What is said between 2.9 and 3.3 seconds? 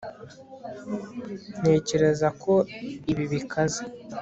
ibi